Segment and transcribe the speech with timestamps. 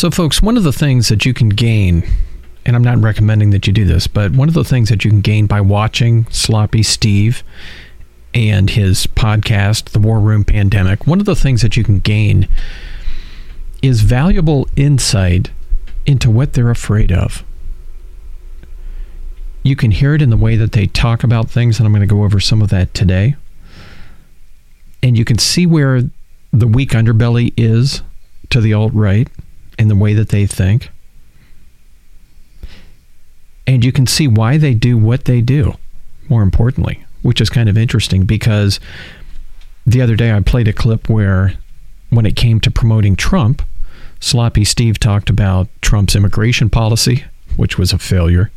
[0.00, 2.08] So, folks, one of the things that you can gain,
[2.64, 5.10] and I'm not recommending that you do this, but one of the things that you
[5.10, 7.42] can gain by watching Sloppy Steve
[8.32, 12.48] and his podcast, The War Room Pandemic, one of the things that you can gain
[13.82, 15.50] is valuable insight
[16.06, 17.44] into what they're afraid of.
[19.62, 22.00] You can hear it in the way that they talk about things, and I'm going
[22.00, 23.36] to go over some of that today.
[25.02, 26.04] And you can see where
[26.54, 28.00] the weak underbelly is
[28.48, 29.28] to the alt right
[29.80, 30.90] in the way that they think.
[33.66, 35.74] And you can see why they do what they do,
[36.28, 38.78] more importantly, which is kind of interesting because
[39.86, 41.54] the other day I played a clip where,
[42.10, 43.62] when it came to promoting Trump,
[44.20, 47.24] Sloppy Steve talked about Trump's immigration policy,
[47.56, 48.50] which was a failure,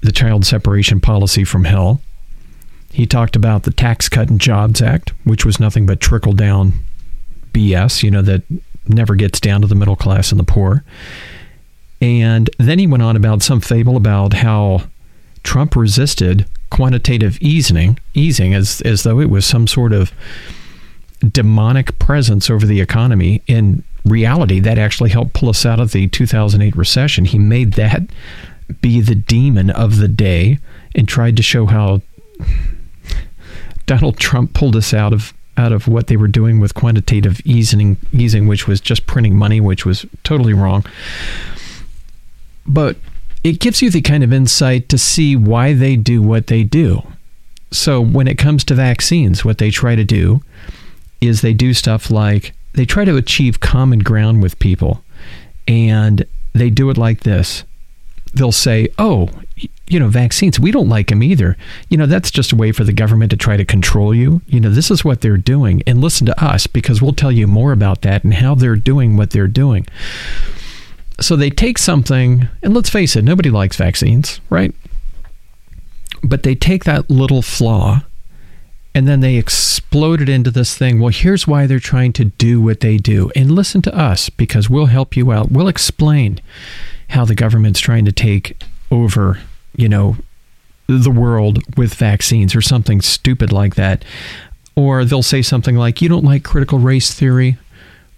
[0.00, 2.00] the child separation policy from hell.
[2.90, 6.72] He talked about the Tax Cut and Jobs Act, which was nothing but trickle down
[7.52, 8.42] BS, you know, that
[8.88, 10.84] never gets down to the middle class and the poor.
[12.00, 14.84] And then he went on about some fable about how
[15.42, 20.12] Trump resisted quantitative easing, easing as as though it was some sort of
[21.20, 23.42] demonic presence over the economy.
[23.46, 27.26] In reality, that actually helped pull us out of the 2008 recession.
[27.26, 28.02] He made that
[28.80, 30.58] be the demon of the day
[30.94, 32.00] and tried to show how
[33.86, 37.98] Donald Trump pulled us out of out of what they were doing with quantitative easing,
[38.12, 40.84] easing, which was just printing money, which was totally wrong.
[42.66, 42.96] But
[43.44, 47.02] it gives you the kind of insight to see why they do what they do.
[47.70, 50.42] So when it comes to vaccines, what they try to do
[51.20, 55.04] is they do stuff like they try to achieve common ground with people.
[55.68, 56.24] And
[56.54, 57.64] they do it like this.
[58.32, 59.28] They'll say, "Oh,
[59.90, 61.56] you know, vaccines, we don't like them either.
[61.88, 64.40] You know, that's just a way for the government to try to control you.
[64.46, 65.82] You know, this is what they're doing.
[65.86, 69.16] And listen to us because we'll tell you more about that and how they're doing
[69.16, 69.86] what they're doing.
[71.20, 74.72] So they take something, and let's face it, nobody likes vaccines, right?
[76.22, 78.02] But they take that little flaw
[78.94, 81.00] and then they explode it into this thing.
[81.00, 83.30] Well, here's why they're trying to do what they do.
[83.34, 85.50] And listen to us because we'll help you out.
[85.50, 86.40] We'll explain
[87.10, 89.40] how the government's trying to take over
[89.80, 90.16] you know,
[90.86, 94.04] the world with vaccines or something stupid like that.
[94.76, 97.58] Or they'll say something like, You don't like critical race theory?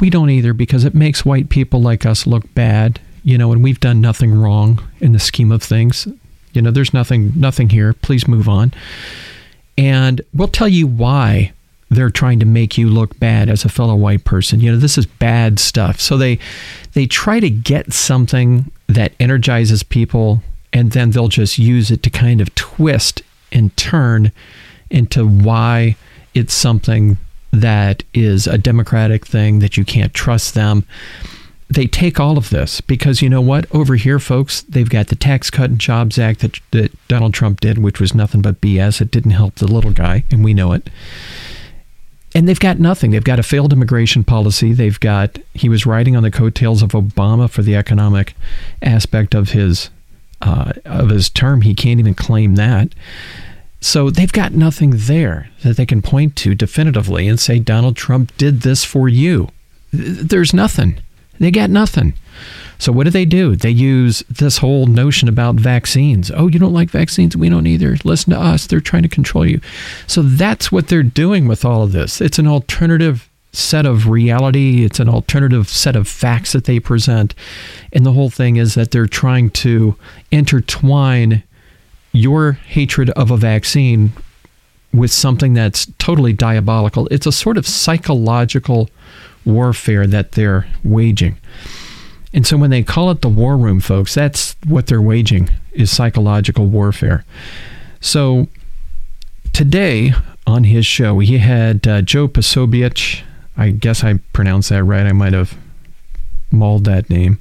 [0.00, 3.62] We don't either because it makes white people like us look bad, you know, and
[3.62, 6.06] we've done nothing wrong in the scheme of things.
[6.52, 7.92] You know, there's nothing nothing here.
[7.92, 8.72] Please move on.
[9.78, 11.52] And we'll tell you why
[11.90, 14.60] they're trying to make you look bad as a fellow white person.
[14.60, 16.00] You know, this is bad stuff.
[16.00, 16.38] So they
[16.92, 20.42] they try to get something that energizes people
[20.76, 24.30] and then they'll just use it to kind of twist and turn
[24.90, 25.96] into why
[26.34, 27.16] it's something
[27.50, 30.84] that is a democratic thing that you can't trust them.
[31.68, 33.66] They take all of this because you know what?
[33.74, 37.60] Over here, folks, they've got the Tax Cut and Jobs Act that, that Donald Trump
[37.60, 39.00] did, which was nothing but BS.
[39.00, 40.90] It didn't help the little guy, and we know it.
[42.34, 43.12] And they've got nothing.
[43.12, 44.74] They've got a failed immigration policy.
[44.74, 48.34] They've got, he was riding on the coattails of Obama for the economic
[48.82, 49.88] aspect of his
[50.42, 51.62] uh, of his term.
[51.62, 52.94] He can't even claim that.
[53.80, 58.36] So they've got nothing there that they can point to definitively and say Donald Trump
[58.36, 59.48] did this for you.
[59.92, 61.00] There's nothing.
[61.38, 62.14] They got nothing.
[62.78, 63.56] So what do they do?
[63.56, 66.30] They use this whole notion about vaccines.
[66.30, 67.36] Oh, you don't like vaccines?
[67.36, 67.96] We don't either.
[68.04, 68.66] Listen to us.
[68.66, 69.60] They're trying to control you.
[70.06, 72.20] So that's what they're doing with all of this.
[72.20, 77.34] It's an alternative set of reality, it's an alternative set of facts that they present.
[77.92, 79.96] And the whole thing is that they're trying to
[80.30, 81.42] intertwine
[82.12, 84.12] your hatred of a vaccine
[84.92, 87.06] with something that's totally diabolical.
[87.10, 88.88] It's a sort of psychological
[89.44, 91.38] warfare that they're waging.
[92.32, 95.90] And so when they call it the war room, folks, that's what they're waging is
[95.90, 97.24] psychological warfare.
[98.00, 98.48] So
[99.52, 100.12] today
[100.46, 103.22] on his show, he had uh, Joe Posobiec
[103.56, 105.06] I guess I pronounced that right.
[105.06, 105.56] I might have
[106.50, 107.40] mauled that name.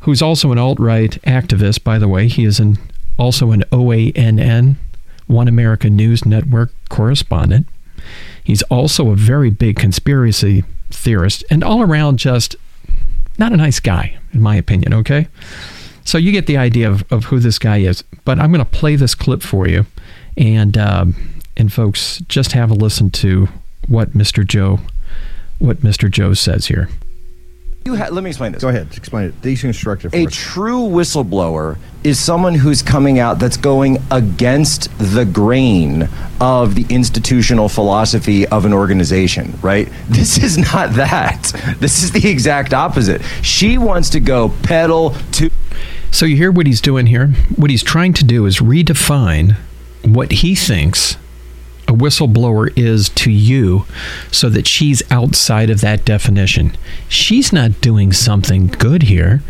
[0.00, 2.28] Who's also an alt right activist, by the way.
[2.28, 2.78] He is an,
[3.18, 4.76] also an OANN,
[5.26, 7.66] One America News Network correspondent.
[8.42, 12.56] He's also a very big conspiracy theorist and all around just
[13.38, 15.28] not a nice guy, in my opinion, okay?
[16.04, 18.04] So you get the idea of, of who this guy is.
[18.24, 19.86] But I'm going to play this clip for you.
[20.36, 23.48] And, um, and folks, just have a listen to
[23.88, 24.46] what Mr.
[24.46, 24.80] Joe
[25.58, 26.10] what Mr.
[26.10, 26.88] Joe says here.
[27.84, 28.62] You ha- let me explain this.
[28.62, 29.42] Go ahead, explain it.
[29.42, 30.34] Deconstruct it A us.
[30.34, 36.08] true whistleblower is someone who's coming out that's going against the grain
[36.40, 39.86] of the institutional philosophy of an organization, right?
[40.08, 41.52] This is not that.
[41.78, 43.20] This is the exact opposite.
[43.42, 45.50] She wants to go pedal to
[46.10, 47.28] So you hear what he's doing here?
[47.56, 49.56] What he's trying to do is redefine
[50.02, 51.18] what he thinks a
[51.94, 53.86] whistleblower is to you
[54.30, 56.76] so that she's outside of that definition.
[57.08, 59.42] She's not doing something good here.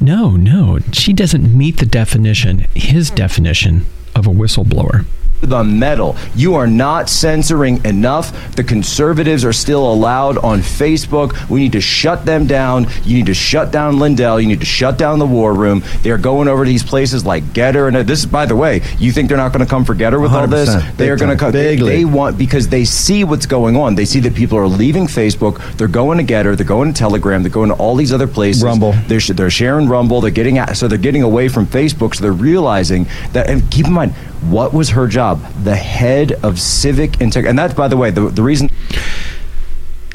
[0.00, 0.78] No, no.
[0.92, 5.04] She doesn't meet the definition, his definition of a whistleblower.
[5.42, 6.16] The metal.
[6.36, 8.54] You are not censoring enough.
[8.54, 11.48] The conservatives are still allowed on Facebook.
[11.50, 12.86] We need to shut them down.
[13.02, 14.40] You need to shut down Lindell.
[14.40, 15.82] You need to shut down the War Room.
[16.02, 18.82] They're going over to these places like GETTR, and uh, this is, by the way,
[18.98, 20.68] you think they're not going to come for GETTR with all this?
[20.96, 21.50] They are going to come.
[21.50, 23.96] They, they want because they see what's going on.
[23.96, 25.60] They see that people are leaving Facebook.
[25.76, 26.56] They're going to GETTR.
[26.56, 27.42] They're going to Telegram.
[27.42, 28.62] They're going to all these other places.
[28.62, 28.92] Rumble.
[29.08, 30.20] They're they're sharing Rumble.
[30.20, 32.14] They're getting so they're getting away from Facebook.
[32.14, 33.50] So they're realizing that.
[33.50, 34.12] And keep in mind,
[34.48, 35.31] what was her job?
[35.62, 37.50] The head of civic integrity.
[37.50, 38.70] And that's, by the way, the, the reason.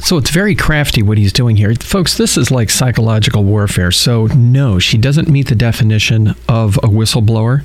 [0.00, 1.74] So it's very crafty what he's doing here.
[1.74, 3.90] Folks, this is like psychological warfare.
[3.90, 7.64] So, no, she doesn't meet the definition of a whistleblower.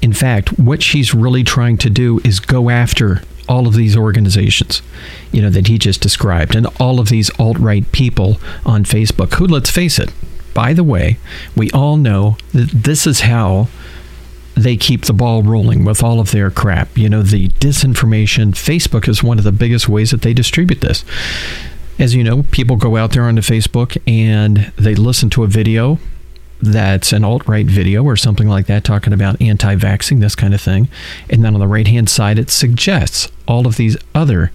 [0.00, 4.80] In fact, what she's really trying to do is go after all of these organizations,
[5.32, 9.34] you know, that he just described, and all of these alt right people on Facebook
[9.34, 10.12] who, let's face it,
[10.54, 11.18] by the way,
[11.56, 13.68] we all know that this is how
[14.54, 16.96] they keep the ball rolling with all of their crap.
[16.96, 18.52] You know, the disinformation.
[18.52, 21.04] Facebook is one of the biggest ways that they distribute this.
[21.98, 25.98] As you know, people go out there onto Facebook and they listen to a video
[26.62, 30.54] that's an alt right video or something like that talking about anti vaxxing, this kind
[30.54, 30.88] of thing.
[31.28, 34.52] And then on the right hand side, it suggests all of these other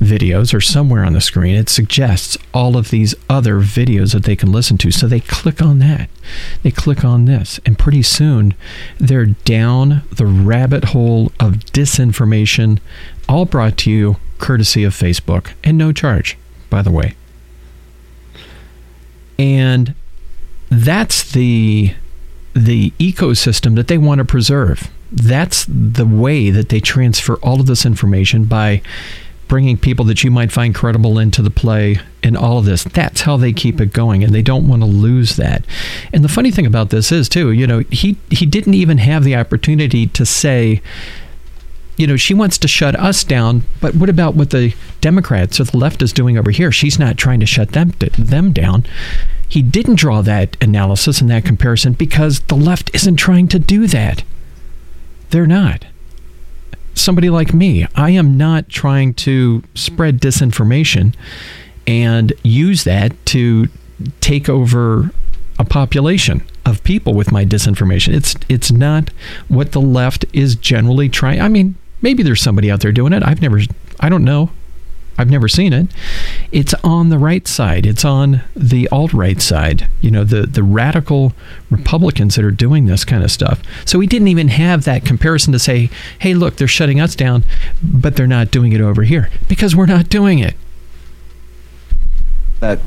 [0.00, 4.34] videos, or somewhere on the screen, it suggests all of these other videos that they
[4.34, 4.90] can listen to.
[4.90, 6.10] So they click on that.
[6.64, 7.60] They click on this.
[7.64, 8.54] And pretty soon,
[8.98, 12.80] they're down the rabbit hole of disinformation,
[13.28, 16.36] all brought to you courtesy of Facebook and no charge,
[16.68, 17.14] by the way.
[19.38, 19.94] And
[20.82, 21.94] that's the
[22.54, 24.90] the ecosystem that they want to preserve.
[25.10, 28.80] That's the way that they transfer all of this information by
[29.48, 32.84] bringing people that you might find credible into the play and all of this.
[32.84, 35.64] That's how they keep it going, and they don't want to lose that.
[36.12, 39.24] And the funny thing about this is, too, you know, he he didn't even have
[39.24, 40.82] the opportunity to say.
[41.96, 45.64] You know, she wants to shut us down, but what about what the Democrats or
[45.64, 46.72] the left is doing over here?
[46.72, 48.84] She's not trying to shut them them down.
[49.54, 53.86] He didn't draw that analysis and that comparison because the left isn't trying to do
[53.86, 54.24] that.
[55.30, 55.84] They're not.
[56.94, 61.14] Somebody like me, I am not trying to spread disinformation
[61.86, 63.68] and use that to
[64.20, 65.12] take over
[65.56, 68.12] a population of people with my disinformation.
[68.12, 69.10] It's it's not
[69.46, 71.40] what the left is generally trying.
[71.40, 73.22] I mean, maybe there's somebody out there doing it.
[73.22, 73.60] I've never
[74.00, 74.50] I don't know.
[75.16, 75.88] I've never seen it.
[76.50, 77.86] It's on the right side.
[77.86, 79.88] It's on the alt right side.
[80.00, 81.32] You know, the the radical
[81.70, 83.62] Republicans that are doing this kind of stuff.
[83.84, 87.44] So we didn't even have that comparison to say, "Hey, look, they're shutting us down,
[87.82, 90.54] but they're not doing it over here because we're not doing it."
[92.64, 92.78] that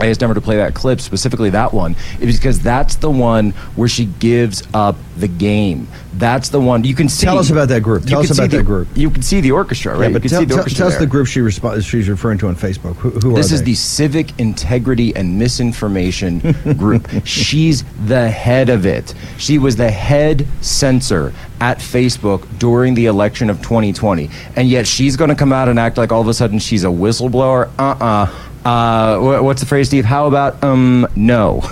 [0.00, 3.50] I asked Denver to play that clip, specifically that one, is because that's the one
[3.76, 5.86] where she gives up the game.
[6.14, 7.26] That's the one you can see.
[7.26, 8.04] Tell us about that group.
[8.04, 8.88] Tell us about the- that group.
[8.94, 10.06] You can see the orchestra, right?
[10.08, 11.84] Yeah, but you can tell, see the tell, orchestra tell us the group she resp-
[11.84, 12.96] she's referring to on Facebook.
[12.96, 16.38] Who, who This is the Civic Integrity and Misinformation
[16.78, 17.08] Group.
[17.24, 19.14] She's the head of it.
[19.36, 24.30] She was the head censor at Facebook during the election of 2020.
[24.56, 26.84] And yet she's going to come out and act like all of a sudden she's
[26.84, 27.68] a whistleblower.
[27.78, 27.96] Uh-uh.
[28.00, 30.04] Uh, wha- what's the phrase, Steve?
[30.04, 31.62] How about, um, no?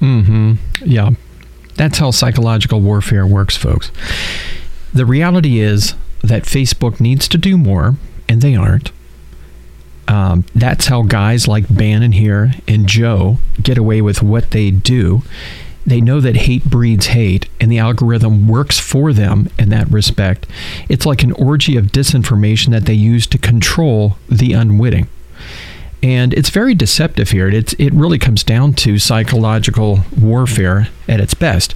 [0.00, 0.52] Mm-hmm.
[0.84, 1.10] Yeah.
[1.76, 3.90] That's how psychological warfare works, folks.
[4.92, 7.96] The reality is that Facebook needs to do more,
[8.28, 8.92] and they aren't.
[10.06, 15.22] Um, that's how guys like Bannon here and Joe get away with what they do.
[15.84, 20.46] They know that hate breeds hate, and the algorithm works for them in that respect.
[20.88, 25.08] It's like an orgy of disinformation that they use to control the unwitting
[26.02, 27.48] and it's very deceptive here.
[27.48, 31.74] It's it really comes down to psychological warfare at its best.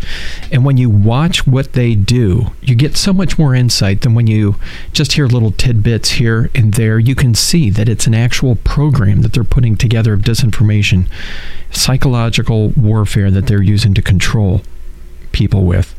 [0.53, 4.27] And when you watch what they do, you get so much more insight than when
[4.27, 4.57] you
[4.93, 6.99] just hear little tidbits here and there.
[6.99, 11.09] You can see that it's an actual program that they're putting together of disinformation,
[11.71, 14.62] psychological warfare that they're using to control
[15.33, 15.95] people with.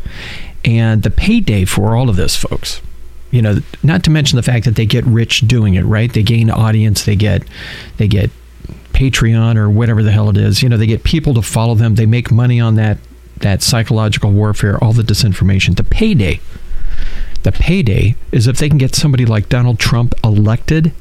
[0.63, 2.81] And the payday for all of this, folks,
[3.31, 6.23] you know not to mention the fact that they get rich doing it right they
[6.23, 7.43] gain audience they get
[7.97, 8.29] they get
[9.01, 10.61] Patreon or whatever the hell it is.
[10.61, 11.95] You know, they get people to follow them.
[11.95, 12.97] They make money on that
[13.37, 15.75] that psychological warfare, all the disinformation.
[15.75, 16.39] The payday.
[17.41, 20.91] The payday is if they can get somebody like Donald Trump elected.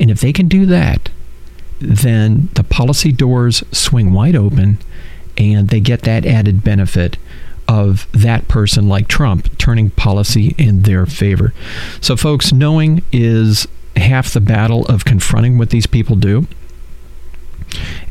[0.00, 1.10] And if they can do that,
[1.80, 4.78] then the policy doors swing wide open
[5.36, 7.18] and they get that added benefit
[7.68, 11.52] of that person like Trump turning policy in their favor.
[12.00, 13.66] So, folks, knowing is
[13.96, 16.46] half the battle of confronting what these people do.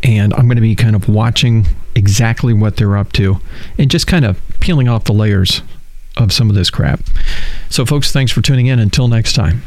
[0.02, 3.40] And I'm going to be kind of watching exactly what they're up to
[3.78, 5.62] and just kind of peeling off the layers
[6.18, 7.02] of some of this crap.
[7.70, 8.80] So, folks, thanks for tuning in.
[8.80, 9.64] Until next time.